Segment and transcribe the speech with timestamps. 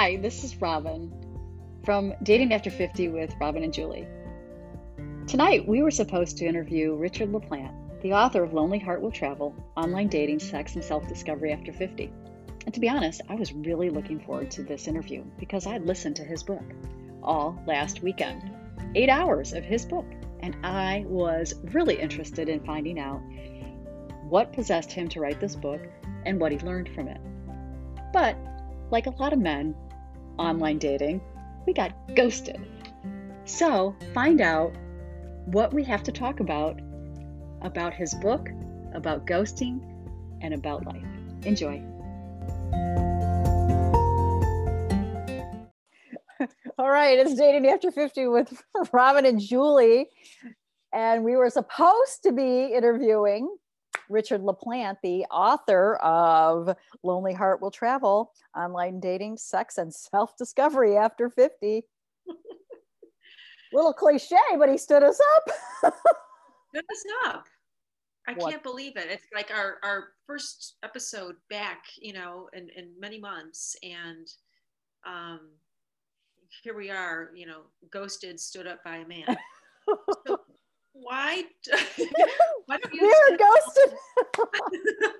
[0.00, 1.12] Hi, this is Robin
[1.84, 4.08] from Dating After 50 with Robin and Julie.
[5.26, 9.54] Tonight, we were supposed to interview Richard LaPlante, the author of Lonely Heart Will Travel
[9.76, 12.10] Online Dating, Sex, and Self Discovery After 50.
[12.64, 16.16] And to be honest, I was really looking forward to this interview because I'd listened
[16.16, 16.64] to his book
[17.22, 18.50] all last weekend.
[18.94, 20.06] Eight hours of his book.
[20.40, 23.20] And I was really interested in finding out
[24.30, 25.82] what possessed him to write this book
[26.24, 27.20] and what he learned from it.
[28.14, 28.38] But,
[28.90, 29.74] like a lot of men
[30.40, 31.20] online dating,
[31.66, 32.58] we got ghosted.
[33.44, 34.72] So, find out
[35.44, 36.80] what we have to talk about
[37.62, 38.48] about his book,
[38.94, 39.80] about ghosting,
[40.40, 41.04] and about life.
[41.44, 41.82] Enjoy.
[46.78, 48.62] All right, it's Dating After 50 with
[48.92, 50.06] Robin and Julie.
[50.92, 53.54] And we were supposed to be interviewing
[54.10, 60.96] Richard LaPlante, the author of Lonely Heart Will Travel Online Dating, Sex, and Self Discovery
[60.96, 61.84] After 50.
[63.72, 65.94] Little cliche, but he stood us up.
[66.70, 67.46] stood us up.
[68.28, 68.50] I what?
[68.50, 69.06] can't believe it.
[69.08, 73.76] It's like our, our first episode back, you know, in, in many months.
[73.82, 74.26] And
[75.06, 75.40] um,
[76.62, 79.36] here we are, you know, ghosted, stood up by a man.
[80.26, 80.39] so
[81.00, 81.42] why?
[82.66, 83.98] why don't you We're ghosted.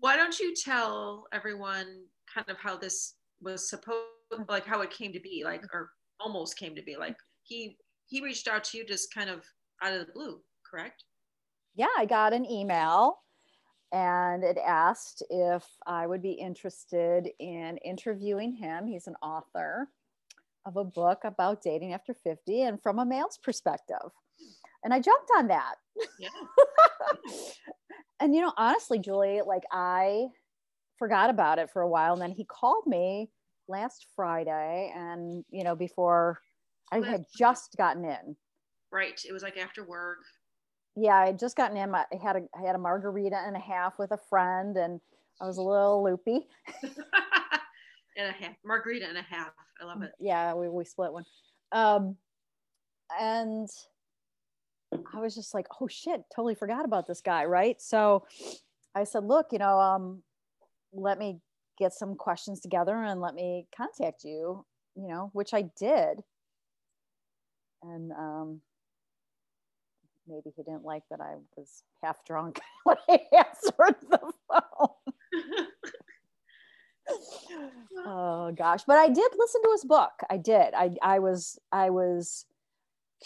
[0.00, 1.86] why don't you tell everyone
[2.32, 4.08] kind of how this was supposed,
[4.48, 7.76] like how it came to be, like or almost came to be, like he
[8.06, 9.44] he reached out to you just kind of
[9.82, 11.04] out of the blue, correct?
[11.74, 13.18] Yeah, I got an email
[13.92, 18.86] and it asked if I would be interested in interviewing him.
[18.86, 19.88] He's an author
[20.66, 24.10] of a book about dating after 50 and from a male's perspective.
[24.84, 25.74] And I jumped on that.
[26.18, 26.28] Yeah.
[28.20, 30.26] and you know, honestly, Julie, like I
[30.98, 32.12] forgot about it for a while.
[32.12, 33.30] And then he called me
[33.68, 36.40] last Friday and you know, before
[36.92, 38.36] I had just gotten in.
[38.92, 39.20] Right.
[39.26, 40.18] It was like after work.
[40.96, 41.92] Yeah, I had just gotten in.
[41.92, 45.00] I had a I had a margarita and a half with a friend and
[45.40, 46.46] I was a little loopy.
[48.16, 51.24] and a half margarita and a half i love it yeah we, we split one
[51.72, 52.16] um
[53.20, 53.68] and
[54.92, 57.80] i was just like oh shit totally forgot about this guy right?
[57.80, 58.24] So
[58.94, 60.22] i said look you know um
[60.92, 61.38] let me
[61.78, 64.64] get some questions together and let me contact you
[64.96, 66.22] you know which i did.
[67.82, 68.60] And um
[70.26, 74.88] maybe he didn't like that i was half drunk when i answered the phone.
[78.06, 78.84] Oh gosh.
[78.86, 80.12] But i did listen to his book.
[80.30, 80.74] I did.
[80.74, 82.46] I i was i was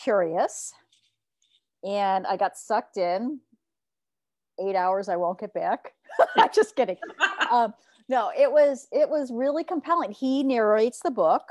[0.02, 0.72] curious
[1.84, 3.41] and i got sucked in.
[4.61, 5.94] Eight hours i won't get back.
[6.55, 6.97] Just kidding.
[7.50, 7.75] Um,
[8.09, 10.12] no it was it was really compelling.
[10.12, 11.43] He narrates the book.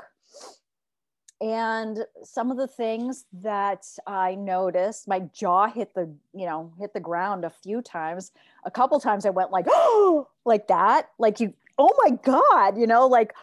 [1.40, 6.94] And some of the things that i noticed my jaw hit the you know hit
[6.94, 8.32] the ground a few times.
[8.66, 11.10] A couple times i went like oh like that.
[11.20, 13.34] Like you oh my god you know like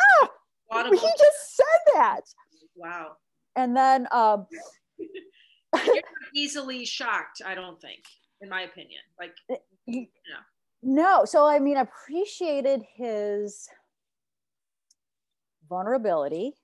[0.00, 0.30] ah
[0.90, 2.20] he just said that.
[2.76, 3.16] Wow.
[3.56, 4.46] And then um
[6.34, 8.02] easily shocked i don't think
[8.40, 9.56] in my opinion like eh,
[9.86, 10.40] you know.
[10.82, 13.68] no so i mean appreciated his
[15.68, 16.54] vulnerability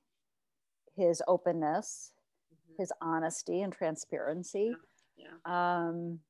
[0.97, 2.13] his openness
[2.53, 2.83] mm-hmm.
[2.83, 4.75] his honesty and transparency
[5.17, 5.27] yeah.
[5.47, 5.89] yeah.
[5.89, 6.21] um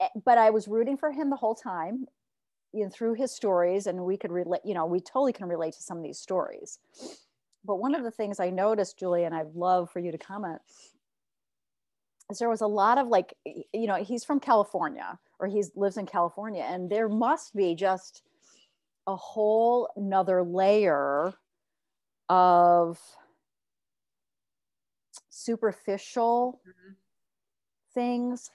[0.00, 2.06] eh, but I was rooting for him the whole time
[2.76, 5.72] you know, through his stories and we could relate, you know, we totally can relate
[5.72, 6.78] to some of these stories.
[7.66, 10.60] But one of the things I noticed, Julie, and I'd love for you to comment,
[12.30, 15.96] is there was a lot of like, you know, he's from California or he lives
[15.96, 18.22] in California, and there must be just
[19.06, 21.34] a whole nother layer
[22.28, 22.98] of
[25.28, 26.92] superficial mm-hmm.
[27.94, 28.50] things.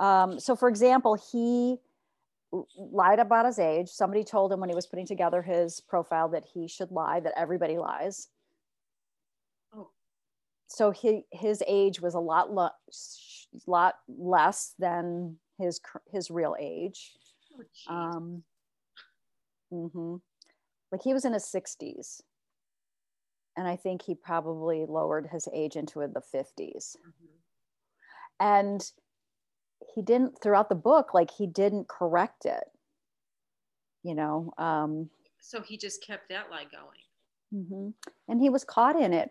[0.00, 1.78] Um, so, for example, he
[2.76, 3.88] lied about his age.
[3.88, 7.34] Somebody told him when he was putting together his profile that he should lie, that
[7.36, 8.28] everybody lies.
[10.74, 12.70] So he, his age was a lot, lo-
[13.66, 15.80] lot less than his,
[16.10, 17.12] his real age.
[17.88, 18.42] Oh, um,
[19.72, 20.16] mm-hmm.
[20.90, 22.22] Like he was in his 60s.
[23.56, 26.96] And I think he probably lowered his age into the 50s.
[26.96, 27.26] Mm-hmm.
[28.40, 28.92] And
[29.94, 32.64] he didn't throughout the book like he didn't correct it
[34.02, 35.08] you know um
[35.40, 37.90] so he just kept that lie going mm-hmm.
[38.28, 39.28] and he was caught in it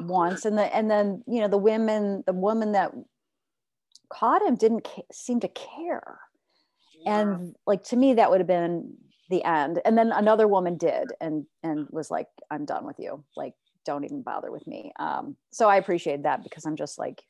[0.00, 2.92] once and the and then you know the women the woman that
[4.08, 6.20] caught him didn't ca- seem to care
[7.04, 7.20] wow.
[7.20, 8.96] and like to me that would have been
[9.32, 9.80] the end.
[9.84, 13.24] And then another woman did and and was like, I'm done with you.
[13.36, 13.54] Like,
[13.84, 14.92] don't even bother with me.
[15.00, 17.22] Um, so I appreciate that because I'm just like,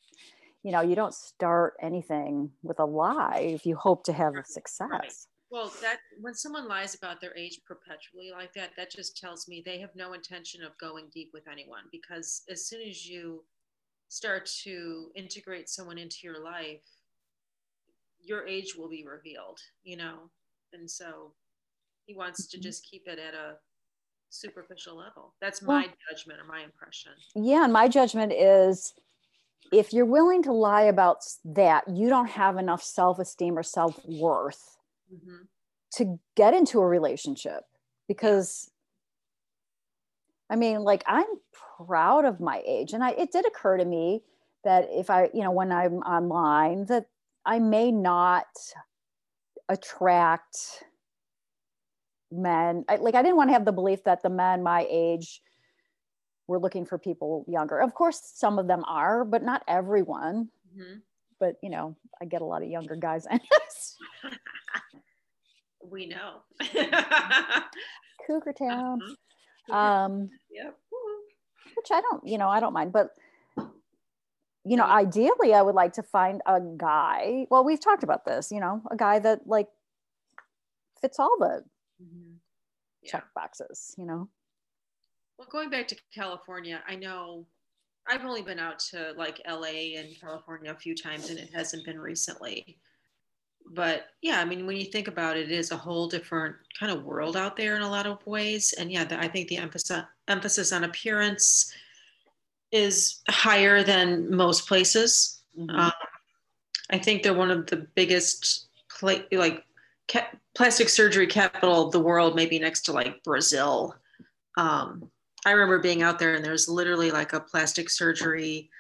[0.63, 5.29] you know, you don't start anything with a lie if you hope to have success.
[5.53, 9.63] Well, that when someone lies about their age perpetually like that, that just tells me
[9.63, 13.45] they have no intention of going deep with anyone because as soon as you
[14.09, 16.81] start to integrate someone into your life,
[18.19, 20.31] your age will be revealed, you know?
[20.73, 21.35] And so
[22.07, 22.63] he wants to mm-hmm.
[22.63, 23.57] just keep it at a
[24.31, 25.35] superficial level.
[25.43, 27.13] That's my well, judgment or my impression.
[27.35, 28.95] Yeah, and my judgment is
[29.71, 34.79] if you're willing to lie about that, you don't have enough self-esteem or self-worth
[35.13, 35.43] mm-hmm.
[35.95, 37.65] to get into a relationship
[38.09, 38.71] because
[40.51, 41.27] I mean, like I'm
[41.87, 42.93] proud of my age.
[42.93, 44.23] And I it did occur to me
[44.65, 47.07] that if I, you know, when I'm online, that
[47.45, 48.47] I may not
[49.69, 50.85] attract
[52.31, 55.43] men I, like i didn't want to have the belief that the men my age
[56.47, 60.99] were looking for people younger of course some of them are but not everyone mm-hmm.
[61.39, 63.27] but you know i get a lot of younger guys
[65.91, 66.43] we know
[68.27, 69.01] cougar town
[69.71, 69.77] uh-huh.
[69.77, 70.77] um yep.
[71.77, 73.11] which i don't you know i don't mind but
[74.65, 78.51] you know ideally i would like to find a guy well we've talked about this
[78.51, 79.67] you know a guy that like
[81.03, 81.63] fits all the
[82.03, 82.35] mm-hmm.
[83.03, 83.11] yeah.
[83.11, 84.29] check boxes, you know?
[85.37, 87.47] Well, going back to California, I know
[88.09, 91.85] I've only been out to like LA and California a few times and it hasn't
[91.85, 92.79] been recently.
[93.71, 96.93] But yeah, I mean, when you think about it, it is a whole different kind
[96.93, 98.75] of world out there in a lot of ways.
[98.79, 101.73] And yeah, the, I think the emphasis, emphasis on appearance
[102.71, 105.43] is higher than most places.
[105.59, 105.77] Mm-hmm.
[105.77, 105.93] Um,
[106.91, 109.65] I think they're one of the biggest play, like
[110.11, 113.95] ca- plastic surgery capital of the world, maybe next to like Brazil.
[114.57, 115.11] Um,
[115.45, 118.71] I remember being out there and there's literally like a plastic surgery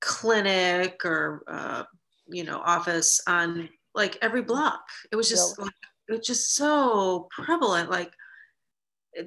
[0.00, 1.84] clinic or uh,
[2.28, 4.82] you know office on like every block.
[5.12, 5.72] It was just like,
[6.08, 8.12] it was just so prevalent, like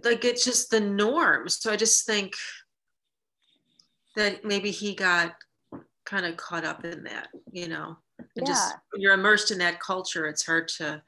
[0.04, 1.50] like it's just the norm.
[1.50, 2.34] So I just think
[4.16, 5.34] that maybe he got
[6.06, 7.98] kind of caught up in that, you know.
[8.20, 8.54] And yeah.
[8.54, 11.02] just you're immersed in that culture, it's hard to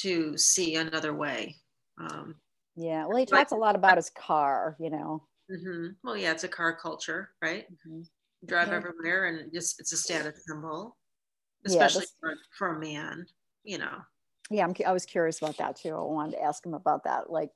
[0.00, 1.56] to see another way.
[1.98, 2.36] Um,
[2.76, 5.24] yeah, well, he talks a lot about his car, you know.
[5.50, 5.86] Mm-hmm.
[6.04, 7.64] Well, yeah, it's a car culture, right?
[7.72, 8.02] Mm-hmm.
[8.46, 10.96] Drive everywhere, and just it's a status symbol,
[11.66, 13.26] especially yeah, this, for, for a man,
[13.64, 13.98] you know.
[14.50, 15.94] Yeah, I'm, I was curious about that too.
[15.94, 17.30] I wanted to ask him about that.
[17.30, 17.50] Like,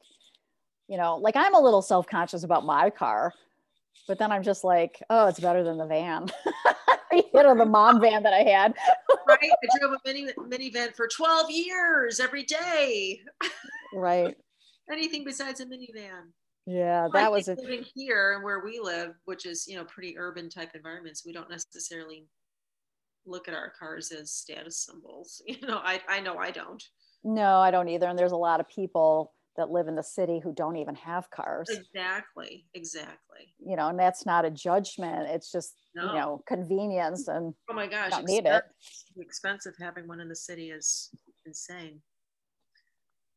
[0.88, 3.32] you know, like I'm a little self conscious about my car,
[4.06, 6.30] but then I'm just like, oh, it's better than the van.
[7.12, 8.74] you know, the mom van that I had.
[9.28, 9.38] right.
[9.42, 13.20] I drove a mini minivan for 12 years every day.
[13.94, 14.36] right.
[14.90, 16.32] Anything besides a minivan.
[16.66, 20.16] Yeah, that was a- living here and where we live, which is you know pretty
[20.18, 21.24] urban type environments.
[21.24, 22.26] We don't necessarily
[23.26, 25.42] look at our cars as status symbols.
[25.46, 26.82] You know, I I know I don't.
[27.24, 28.08] No, I don't either.
[28.08, 31.30] And there's a lot of people that live in the city who don't even have
[31.30, 31.68] cars.
[31.68, 32.64] Exactly.
[32.74, 33.54] Exactly.
[33.64, 35.28] You know, and that's not a judgment.
[35.28, 36.06] It's just, no.
[36.06, 38.64] you know, convenience and oh my gosh, don't need it.
[39.16, 41.10] The expense of having one in the city is
[41.44, 42.00] insane.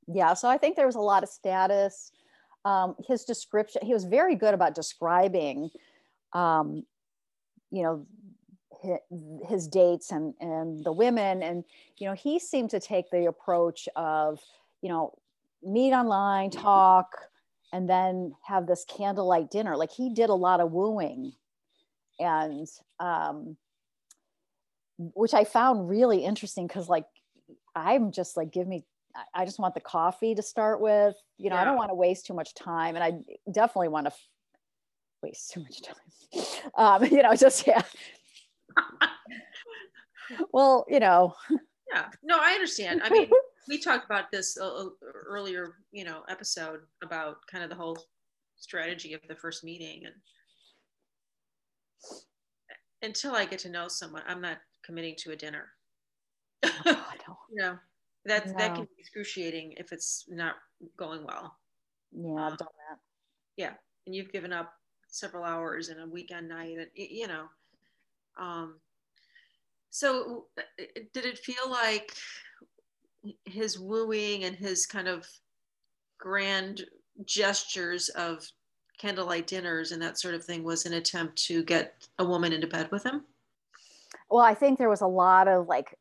[0.08, 0.34] Yeah.
[0.36, 2.12] So I think there was a lot of status.
[2.64, 5.70] Um, his description, he was very good about describing,
[6.34, 6.84] um,
[7.72, 8.08] you know,
[9.48, 11.44] his, dates and, and the women.
[11.44, 11.64] And,
[11.98, 14.40] you know, he seemed to take the approach of,
[14.82, 15.14] you know,
[15.64, 17.16] meet online, talk,
[17.74, 19.76] and then have this candlelight dinner.
[19.76, 21.34] Like he did a lot of wooing,
[22.20, 22.68] and
[23.00, 23.58] um,
[24.98, 27.06] which I found really interesting because, like,
[27.76, 28.86] I'm just like, give me,
[29.34, 31.16] I just want the coffee to start with.
[31.38, 31.64] You know, yeah.
[31.64, 33.14] I don't want to waste too much time, and I
[33.52, 34.14] definitely want to
[35.22, 35.96] waste too much time.
[36.78, 37.84] Um, you know, just yeah.
[40.52, 41.36] Well, you know.
[41.94, 42.06] Yeah.
[42.24, 43.02] No, I understand.
[43.04, 43.30] I mean
[43.68, 47.98] we talked about this uh, earlier, you know, episode about kind of the whole
[48.58, 50.14] strategy of the first meeting and
[53.02, 55.68] until I get to know someone, I'm not committing to a dinner.
[56.64, 56.72] Oh,
[57.50, 57.78] you know,
[58.26, 58.54] that no.
[58.58, 60.56] that can be excruciating if it's not
[60.98, 61.56] going well.
[62.12, 62.98] Yeah, um, I've done that.
[63.58, 63.74] Yeah,
[64.06, 64.74] and you've given up
[65.08, 67.46] several hours in a weekend night, and you know.
[68.38, 68.80] Um,
[69.96, 70.84] so, uh,
[71.14, 72.12] did it feel like
[73.46, 75.26] his wooing and his kind of
[76.18, 76.86] grand
[77.24, 78.46] gestures of
[78.98, 82.68] candlelight dinners and that sort of thing was an attempt to get a woman into
[82.68, 83.24] bed with him?
[84.30, 85.98] Well, I think there was a lot of like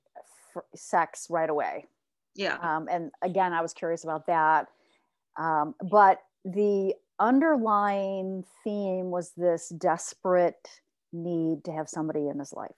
[0.57, 1.87] f- sex right away.
[2.35, 2.57] Yeah.
[2.63, 4.67] Um, and again, I was curious about that.
[5.39, 10.81] Um, but the underlying theme was this desperate
[11.13, 12.75] need to have somebody in his life.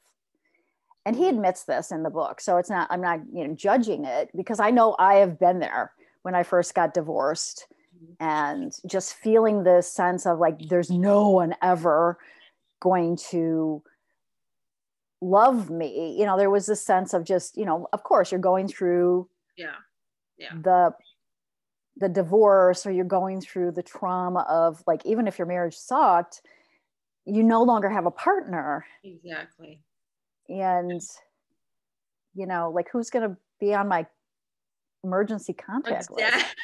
[1.07, 1.31] And he Mm-hmm.
[1.31, 2.41] admits this in the book.
[2.43, 5.61] So it's not, I'm not, you know, judging it because I know I have been
[5.61, 8.17] there when I first got divorced Mhm.
[8.21, 12.19] and just feeling this sense of like, there's no one ever
[12.81, 13.83] going to
[15.23, 16.19] love me.
[16.19, 19.31] You know, there was this sense of just, you know, of course you're going through
[19.57, 19.77] Yeah.
[20.39, 20.61] Yeah.
[20.63, 20.95] the
[21.97, 26.43] the divorce or you're going through the trauma of like even if your marriage sucked
[27.27, 29.86] you no longer have a partner Exactly.
[30.49, 31.01] And
[32.35, 34.07] you know like who's going to be on my
[35.05, 36.45] emergency contact list?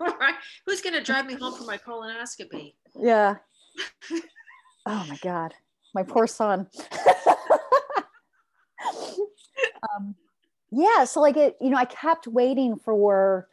[0.00, 0.34] Right.
[0.66, 2.74] Who's going to drive me home for my colonoscopy?
[2.98, 3.36] yeah.
[4.84, 5.54] Oh my god.
[5.94, 6.68] My poor son.
[9.96, 10.14] Um,
[10.70, 13.48] yeah so like it you know i kept waiting for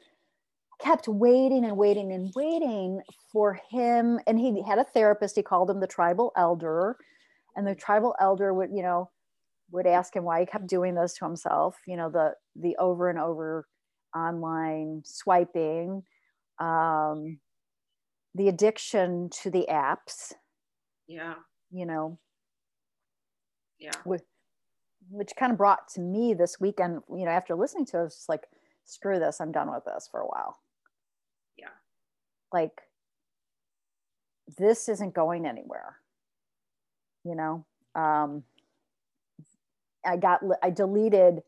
[0.80, 4.20] kept waiting and waiting and waiting for him.
[4.26, 5.36] And he had a therapist.
[5.36, 6.98] He called him the tribal elder.
[7.56, 9.10] And the tribal elder would you know
[9.72, 13.10] would ask him why he kept doing this to himself you know the the over
[13.10, 13.68] and over
[14.16, 16.04] online swiping
[16.60, 17.40] um
[18.36, 20.34] the addiction to the apps
[21.08, 21.36] Yeah.
[21.72, 22.18] you know
[23.80, 23.92] Yeah.
[24.06, 24.24] with
[25.10, 28.04] which kind of brought to me this weekend you know after listening to it, I
[28.04, 28.48] was just like
[28.86, 30.58] screw this i'm done with this for a while
[31.58, 31.70] Yeah.
[32.52, 32.82] like
[34.58, 35.98] this isn't going anywhere
[37.24, 38.44] you know um
[40.06, 41.42] i got i deleted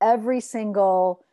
[0.00, 1.24] every single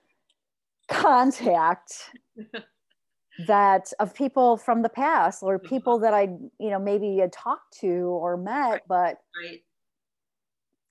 [0.87, 2.11] contact
[3.47, 5.67] that of people from the past or mm-hmm.
[5.67, 6.23] people that i
[6.59, 9.61] you know maybe had talked to or met but Right.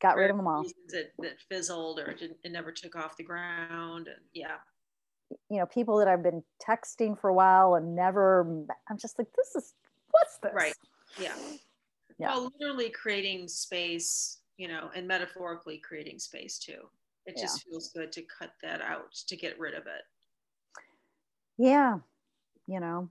[0.03, 3.23] got rid of them all That, that fizzled or didn't, it never took off the
[3.23, 4.09] ground.
[4.09, 4.57] And yeah.
[5.49, 9.29] you know people that i've been texting for a while and never i'm just like
[9.35, 9.73] this is
[10.11, 10.75] what's this Right.
[11.19, 11.35] Yeah.
[12.19, 12.29] Yeah.
[12.29, 16.89] Well, literally creating space, you know, and metaphorically creating space too.
[17.27, 20.03] It just feels good to cut that out, to get rid of it.
[21.57, 21.99] yeah
[22.67, 23.09] you know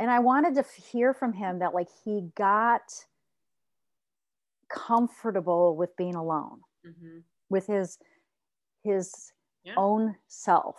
[0.00, 2.82] and i wanted to hear from him that like he got
[4.68, 7.98] comfortable with being alone hmm with his
[8.82, 9.32] his
[9.64, 9.74] Yeah.
[9.76, 10.76] own self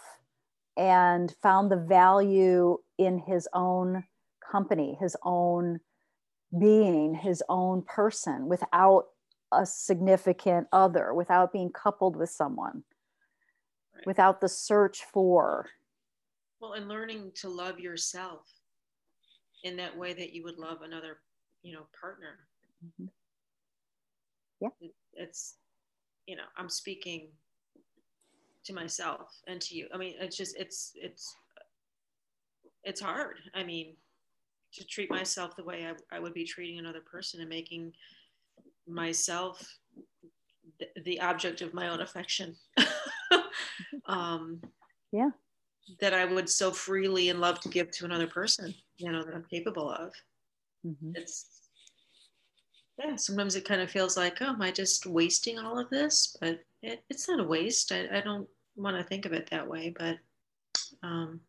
[0.75, 4.03] and found the value in his own
[4.51, 5.79] company his own
[6.59, 9.05] being his own person without
[9.51, 12.83] a significant other without being coupled with someone
[13.95, 14.05] Right.
[14.05, 15.69] without the search for
[16.59, 18.47] Well, and learning to love yourself
[19.63, 21.21] in that way that you would love another,
[21.63, 22.47] you know, partner.
[22.83, 23.09] Mhm.
[24.59, 24.69] Yeah.
[25.13, 25.57] It's,
[26.25, 27.31] you know, I'm speaking
[28.63, 29.87] to myself and to you.
[29.93, 31.35] I mean, it's just, it's, it's,
[32.83, 33.39] it's hard.
[33.53, 33.97] I mean,
[34.73, 37.93] to treat myself the way I, I would be treating another person and making
[38.87, 39.77] myself
[40.79, 42.55] the, the object of my own affection.
[44.05, 44.61] um,
[45.11, 45.29] Yeah.
[46.01, 49.33] That I would so freely and love to give to another person, you know, that
[49.33, 50.13] I'm capable of.
[50.85, 51.15] Mhm.
[51.15, 51.69] It's,
[52.99, 56.35] yeah, sometimes it kind of feels like, oh, am I just wasting all of this?
[56.41, 57.91] But it, it's not a waste.
[57.91, 59.93] I, I don't want to think of it that way.
[59.97, 60.17] But
[61.03, 61.39] um,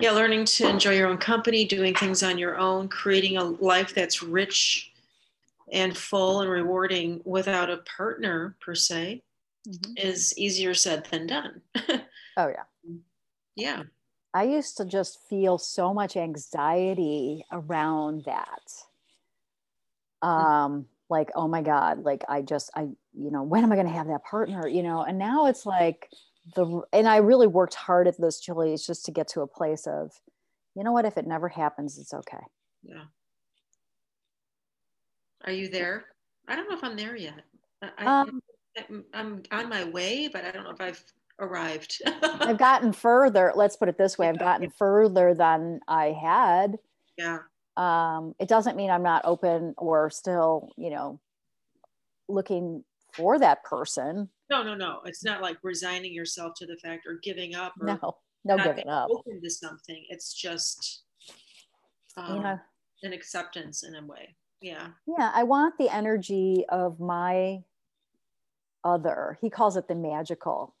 [0.00, 3.94] yeah, learning to enjoy your own company, doing things on your own, creating a life
[3.94, 4.92] that's rich
[5.72, 9.22] and full and rewarding without a partner per se
[9.66, 9.94] Mhm.
[9.96, 11.62] is easier said than done.
[12.36, 12.64] oh yeah
[13.56, 13.82] yeah.
[14.34, 18.70] I used to just feel so much anxiety around that.
[20.22, 23.86] Um, like, oh my God, like I just, I, you know, when am I going
[23.86, 24.66] to have that partner?
[24.68, 26.10] You know, and now it's like
[26.54, 29.86] the, and I really worked hard at those chilies just to get to a place
[29.86, 30.12] of,
[30.74, 32.44] you know what, if it never happens, it's okay.
[32.82, 33.04] Yeah.
[35.46, 36.04] Are you there?
[36.48, 37.42] I don't know if I'm there yet.
[37.82, 38.42] I, Um,
[39.14, 41.02] I'm, on my way, but I don't know if I've
[41.38, 42.02] arrived.
[42.22, 46.78] I've gotten further, let's put it this way, I've gotten further than I had.
[47.16, 47.38] yeah.
[47.76, 51.20] um, it doesn't mean I'm not open or still, you know,
[52.28, 54.28] looking for that person.
[54.50, 55.00] No, no, no.
[55.04, 58.88] It's not like resigning yourself to the fact or giving up or No, no giving
[58.88, 59.08] up.
[59.10, 60.04] open to something.
[60.08, 61.02] It's just
[62.16, 62.58] um, know,
[63.02, 64.34] an acceptance in a way.
[64.66, 64.88] Yeah.
[65.06, 67.62] yeah, I want the energy of my
[68.84, 69.38] other.
[69.40, 70.74] He calls it the magical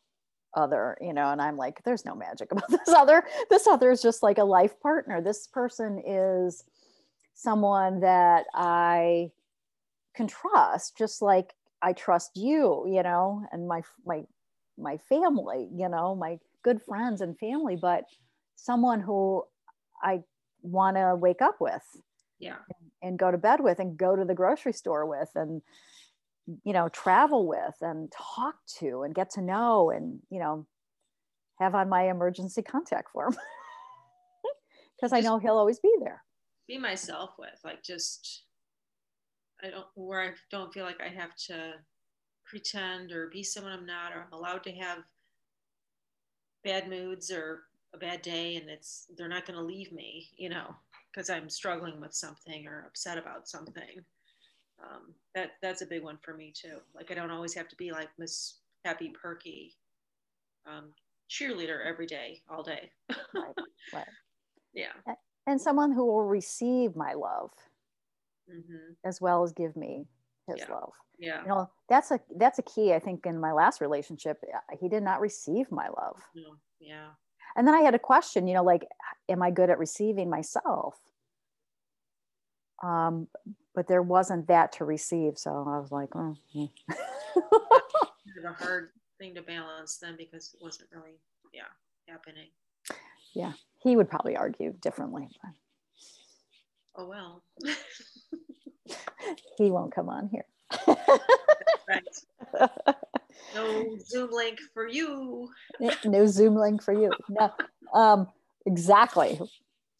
[0.54, 3.24] other, you know, and I'm like, there's no magic about this other.
[3.48, 5.20] This other is just like a life partner.
[5.20, 6.64] This person is
[7.34, 9.30] someone that I
[10.16, 14.22] can trust, just like I trust you, you know, and my my
[14.78, 18.04] my family, you know, my good friends and family, but
[18.56, 19.44] someone who
[20.02, 20.22] I
[20.62, 21.84] want to wake up with.
[22.40, 22.56] Yeah.
[23.02, 25.62] And, go to bed with and go to the grocery store with and
[26.64, 30.66] you know travel with and talk to and get to know and you know
[31.58, 33.36] have on my emergency contact form
[34.96, 36.22] because I know he'll always be there.
[36.66, 38.44] Be myself with like just
[39.62, 41.74] I don't where I don't feel like I have to
[42.44, 44.98] pretend or be someone I'm not or I'm allowed to have
[46.64, 47.62] bad moods or
[47.94, 50.74] a bad day and it's they're not going to leave me, you know,
[51.16, 54.04] because I'm struggling with something or upset about something.
[54.82, 56.76] Um, that that's a big one for me too.
[56.94, 59.74] Like I don't always have to be like Miss Happy Perky
[60.66, 60.92] um,
[61.30, 62.90] cheerleader every day, all day.
[63.34, 63.54] right,
[63.92, 64.06] right.
[64.74, 65.14] Yeah.
[65.46, 67.50] And someone who will receive my love
[68.46, 68.92] mm-hmm.
[69.06, 70.04] as well as give me
[70.46, 70.70] his yeah.
[70.70, 70.92] love.
[71.18, 71.40] Yeah.
[71.40, 74.44] You know, that's a that's a key, I think, in my last relationship.
[74.78, 76.20] He did not receive my love.
[76.78, 77.06] Yeah.
[77.56, 78.86] And then I had a question, you know, like,
[79.28, 80.94] am I good at receiving myself?
[82.82, 83.28] Um,
[83.74, 85.38] but there wasn't that to receive.
[85.38, 86.36] So I was like, oh.
[88.46, 91.18] a hard thing to balance then because it wasn't really,
[91.52, 91.62] yeah,
[92.08, 92.48] happening.
[93.34, 93.52] Yeah.
[93.82, 95.28] He would probably argue differently.
[96.96, 97.42] Oh, well.
[99.58, 100.46] he won't come on here.
[101.88, 102.02] right.
[103.56, 105.48] No Zoom link for you.
[106.04, 107.12] No Zoom link for you.
[107.28, 107.52] No,
[107.94, 108.28] um,
[108.66, 109.40] exactly.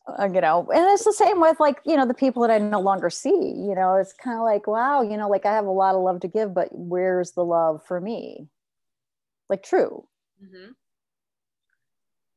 [0.06, 2.58] Uh, you know, and it's the same with like you know the people that I
[2.58, 3.30] no longer see.
[3.30, 6.02] You know, it's kind of like wow, you know, like I have a lot of
[6.02, 8.46] love to give, but where's the love for me?
[9.48, 10.06] Like true.
[10.42, 10.72] Mm-hmm.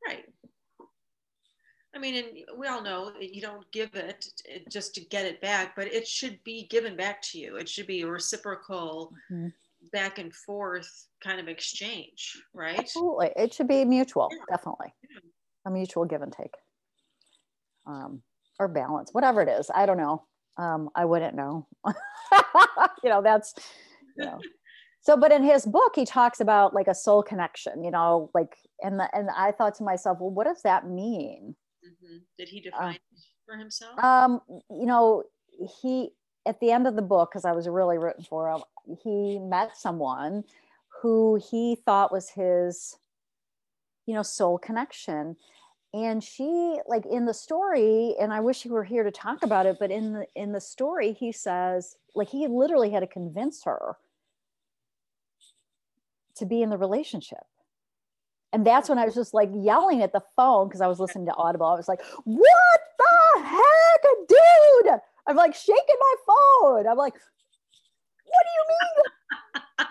[0.07, 0.25] Right.
[1.95, 4.25] I mean, and we all know you don't give it
[4.69, 7.57] just to get it back, but it should be given back to you.
[7.57, 9.47] It should be a reciprocal, mm-hmm.
[9.91, 10.89] Back and forth
[11.23, 12.77] kind of exchange, right?
[12.77, 13.31] Absolutely.
[13.35, 14.55] It should be mutual, yeah.
[14.55, 14.93] definitely.
[15.09, 15.19] Yeah.
[15.65, 16.53] A mutual give and take.
[17.85, 18.21] Um,
[18.59, 19.69] or balance, whatever it is.
[19.73, 20.25] I don't know.
[20.57, 21.67] Um, I wouldn't know.
[23.03, 23.53] you know, that's,
[24.17, 24.39] you know.
[25.01, 28.53] So, but in his book, he talks about like a soul connection, you know, like,
[28.83, 31.55] and the, and I thought to myself, well, what does that mean?
[31.85, 32.17] Mm-hmm.
[32.37, 33.97] Did he define uh, for himself?
[34.03, 35.23] Um, you know,
[35.81, 36.09] he,
[36.45, 38.61] at the end of the book, because I was really rooting for him,
[39.03, 40.43] he met someone
[41.01, 42.97] who he thought was his
[44.09, 45.37] you know soul connection.
[45.93, 49.65] And she like in the story and i wish he were here to talk about
[49.65, 53.63] it but in the in the story he says like he literally had to convince
[53.63, 53.97] her
[56.35, 57.43] to be in the relationship.
[58.53, 61.25] And that's when i was just like yelling at the phone because i was listening
[61.25, 61.65] to audible.
[61.65, 64.99] I was like what the heck dude
[65.29, 69.03] i'm like shaking my phone i'm like what do you mean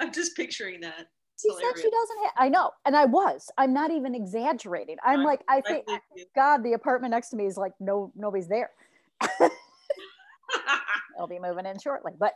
[0.00, 1.08] I'm just picturing that.
[1.40, 2.72] She said she doesn't have, I know.
[2.84, 4.96] And I was, I'm not even exaggerating.
[5.04, 5.98] I'm like, I think, oh,
[6.34, 8.70] God, the apartment next to me is like, no, nobody's there.
[11.18, 12.12] I'll be moving in shortly.
[12.18, 12.34] But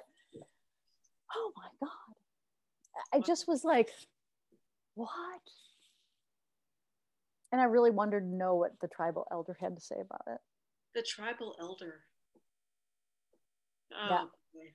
[1.35, 1.91] oh my God.
[3.13, 3.91] I just was like,
[4.95, 5.11] what?
[7.53, 10.39] And I really wondered to know what the tribal elder had to say about it.
[10.95, 12.01] The tribal elder.
[13.93, 14.25] Oh, yeah.
[14.55, 14.73] Boy.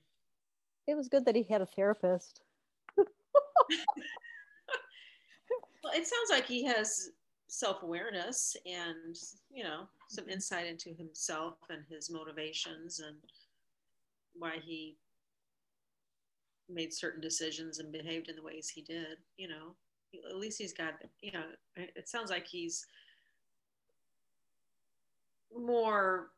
[0.86, 2.40] It was good that he had a therapist.
[2.96, 3.06] well,
[5.92, 7.10] it sounds like he has
[7.48, 9.16] self-awareness and
[9.50, 10.34] you know some mm-hmm.
[10.34, 13.16] insight into himself and his motivations and
[14.34, 14.96] why he
[16.68, 19.74] made certain decisions and behaved in the ways he did you know
[20.28, 21.42] at least he's got you know
[21.76, 22.86] it sounds like he's
[25.56, 26.30] more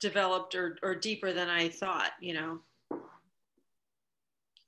[0.00, 2.58] developed or, or deeper than i thought you know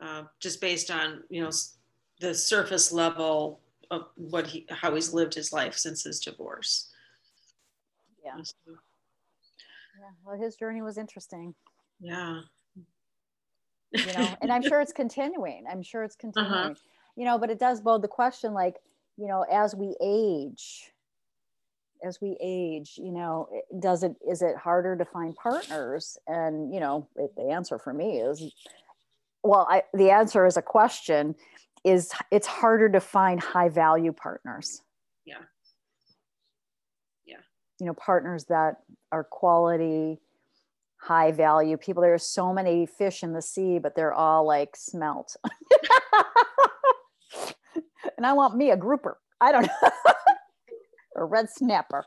[0.00, 1.50] uh, just based on you know
[2.20, 6.90] the surface level of what he how he's lived his life since his divorce.
[8.24, 8.36] Yeah.
[8.66, 10.10] Yeah.
[10.24, 11.54] Well, his journey was interesting.
[12.00, 12.40] Yeah.
[13.92, 15.64] You know, and I'm sure it's continuing.
[15.70, 16.32] I'm sure it's uh-huh.
[16.42, 16.64] continuing.
[16.64, 16.74] Uh-huh.
[17.16, 18.76] You know, but it does bode the question, like,
[19.16, 20.90] you know, as we age,
[22.04, 23.48] as we age, you know,
[23.78, 26.18] does it is it harder to find partners?
[26.26, 28.52] And you know, it, the answer for me is
[29.42, 31.34] well I, the answer is a question
[31.84, 34.82] is it's harder to find high value partners.
[35.24, 35.38] Yeah.
[37.26, 37.36] Yeah.
[37.80, 38.76] You know partners that
[39.12, 40.20] are quality
[40.96, 42.02] high value people.
[42.02, 45.36] There are so many fish in the sea but they're all like smelt
[48.16, 49.90] and i want me a grouper i don't know
[51.16, 52.04] a red snapper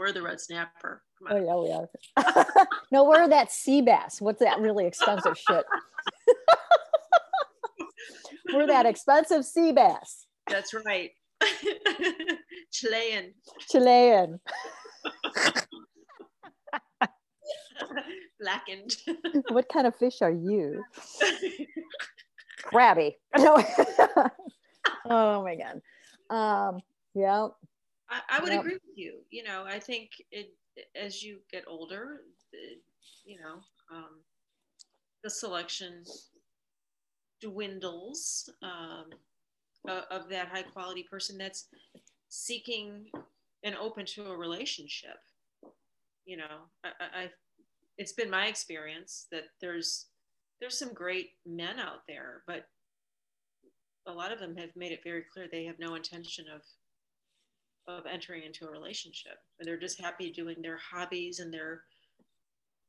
[0.00, 1.02] we're the red snapper.
[1.28, 2.56] Oh yeah, we are.
[2.90, 4.18] no, we're that sea bass.
[4.18, 5.66] What's that really expensive shit?
[8.54, 10.24] we're that expensive sea bass.
[10.46, 11.10] That's right.
[12.72, 13.34] Chilean.
[13.68, 14.40] Chilean.
[18.40, 18.96] Blackened.
[19.50, 20.82] what kind of fish are you?
[22.70, 23.16] Crabby.
[23.38, 23.62] No.
[25.08, 25.80] oh my god.
[26.34, 26.80] Um,
[27.14, 27.48] yeah.
[28.08, 28.60] I, I would yep.
[28.60, 29.20] agree with you.
[29.30, 30.54] You know, I think it
[31.00, 32.20] as you get older,
[33.24, 33.60] you know,
[33.94, 34.20] um,
[35.22, 36.04] the selection
[37.40, 39.06] dwindles um,
[40.10, 41.68] of that high quality person that's
[42.28, 43.06] seeking
[43.64, 45.18] and open to a relationship.
[46.24, 47.30] You know, I, I
[47.98, 50.06] it's been my experience that there's
[50.60, 52.66] there's some great men out there, but
[54.06, 56.62] a lot of them have made it very clear they have no intention of
[57.88, 59.38] of entering into a relationship.
[59.58, 61.82] They're just happy doing their hobbies and their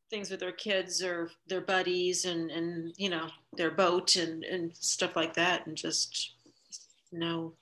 [0.09, 4.75] things with their kids or their buddies and, and you know, their boat and, and
[4.75, 5.65] stuff like that.
[5.65, 6.33] And just
[7.11, 7.53] no,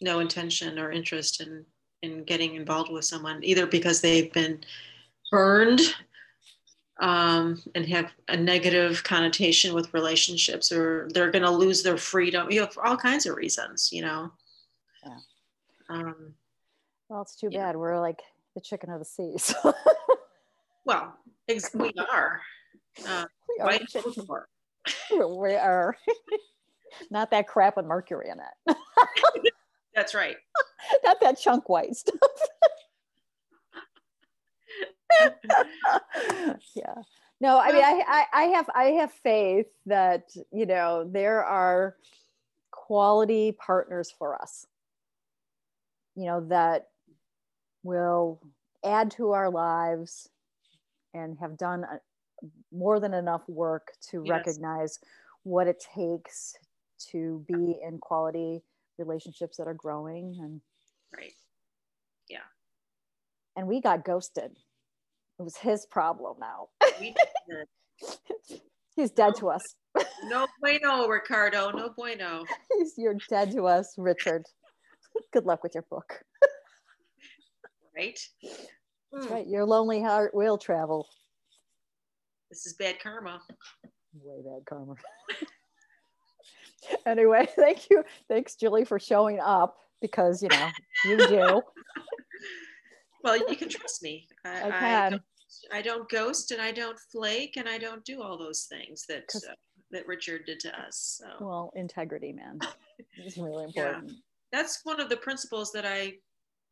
[0.00, 1.64] no intention or interest in,
[2.02, 4.60] in getting involved with someone either because they've been
[5.32, 5.80] burned
[7.00, 12.50] um, and have a negative connotation with relationships or they're going to lose their freedom.
[12.50, 14.32] You know, for all kinds of reasons, you know?
[15.04, 15.16] Yeah.
[15.90, 16.34] Um,
[17.08, 17.66] well, it's too Yeah.
[17.66, 17.76] bad.
[17.76, 18.20] We're like
[18.54, 19.54] the chicken of the seas.
[20.84, 21.14] Well,
[21.48, 22.40] ex- we are.
[23.06, 23.78] Uh, we are,
[25.38, 25.96] we are
[27.10, 28.76] not that crap with mercury in it.
[29.94, 30.36] That's right.
[31.04, 32.14] not that chunk white stuff.
[36.74, 36.94] yeah.
[37.40, 41.96] No, I mean, I, I, I have, I have faith that you know there are
[42.70, 44.66] quality partners for us.
[46.16, 46.88] You know that
[47.84, 48.40] will
[48.84, 50.28] add to our lives
[51.14, 52.00] and have done a,
[52.72, 54.30] more than enough work to Yes.
[54.30, 54.98] recognize
[55.44, 56.56] what it takes
[57.12, 58.62] to be in quality
[58.98, 60.60] relationships that are growing and
[61.16, 61.32] Right.
[62.28, 62.40] Yeah
[63.58, 64.56] and we got ghosted
[65.38, 66.68] it was his problem now.
[68.96, 69.62] He's dead to us.
[70.24, 71.70] No bueno, Ricardo.
[71.70, 72.44] No bueno.
[72.76, 74.44] he's you're dead to us richard.
[75.32, 76.20] Good luck with your book.
[77.96, 78.18] Right.
[78.42, 79.46] That's Mm, right.
[79.46, 81.06] Your lonely heart will travel.
[82.50, 83.40] This is bad karma.
[84.20, 84.94] way bad karma.
[87.06, 88.04] Anyway thank you.
[88.28, 90.68] Thanks julie for showing up because you know
[91.04, 91.62] you do
[93.22, 94.28] Well, you can trust me.
[94.44, 95.10] I, I can.
[95.12, 95.22] don't,
[95.72, 99.24] I don't ghost and I don't flake and I don't do all those things that
[99.34, 99.54] uh,
[99.90, 101.20] that Richard did to us.
[101.20, 102.58] So well integrity man
[103.16, 104.08] it's really important.
[104.08, 104.14] Yeah.
[104.52, 106.14] that's one of the principles that I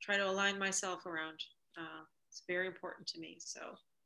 [0.02, 1.38] try to align myself around.
[1.78, 3.38] Uh, it's very important to me.
[3.40, 3.60] So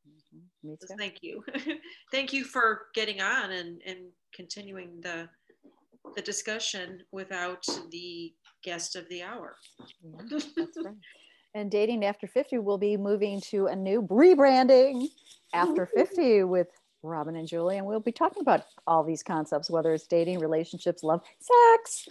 [0.09, 0.43] Mhm.
[0.63, 1.45] me So thank you.
[2.13, 5.29] thank you for getting on and, and continuing the
[6.17, 9.57] the discussion without the guest of the hour.
[10.03, 10.95] Yeah, that's right.
[11.55, 15.09] And dating after 50 will be moving to a new rebranding
[15.53, 16.69] after 50 with
[17.03, 17.79] Robin and Julie.
[17.79, 22.09] And we'll be talking about all these concepts, whether it's dating, relationships, love, sex,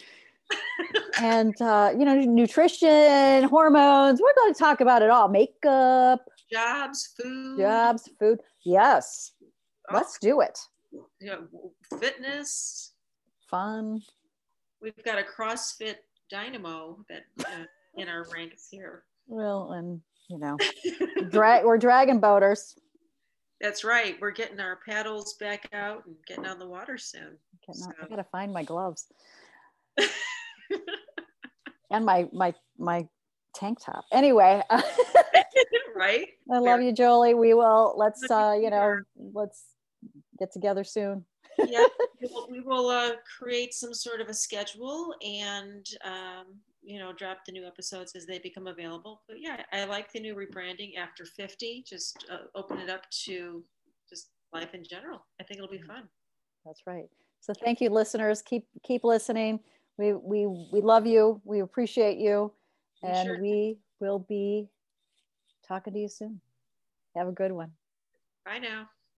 [1.21, 4.19] and uh, you know, nutrition, hormones.
[4.21, 5.29] We're going to talk about it all.
[5.29, 6.19] Makeup,
[6.51, 8.39] Jobs, food, jobs, food.
[8.65, 9.33] Yes,
[9.89, 10.59] oh, let's do it.
[10.91, 11.47] you know,
[11.99, 12.93] fitness.
[13.49, 14.01] Fun.
[14.81, 15.95] We've got a CrossFit
[16.29, 19.03] dynamo that uh, in our ranks here.
[19.29, 20.57] Well, and you know,
[21.29, 22.75] drag we're dragon boaters.
[23.61, 24.15] That's right.
[24.19, 27.37] We're getting our paddles back out and getting on the water soon.
[27.65, 29.05] Getting out- I gotta find my gloves
[31.91, 33.07] and my my my
[33.53, 34.03] tank top.
[34.11, 34.63] Anyway,
[35.95, 36.27] right.
[36.51, 37.35] I love you, Jolie.
[37.35, 38.99] We will let's uh, you you know,
[39.33, 39.63] let's
[40.39, 41.25] get together soon.
[41.67, 41.85] yeah,
[42.21, 46.45] we will, we will uh, create some sort of a schedule and um,
[46.89, 49.21] you know drop the new episodes as they become available.
[49.27, 51.85] But yeah, I like the new rebranding after 50.
[51.87, 53.63] Just uh, open it up to
[54.09, 55.25] just life in general.
[55.39, 56.09] I think it'll be fun.
[56.65, 57.05] That's right.
[57.41, 58.41] So thank you, listeners.
[58.41, 59.59] Keep keep listening.
[59.97, 61.41] We we we love you.
[61.45, 62.51] We appreciate you,
[63.03, 64.67] and sure we will be
[65.67, 66.41] talking to you soon.
[67.15, 67.71] Have a good one.
[68.45, 68.89] Bye now.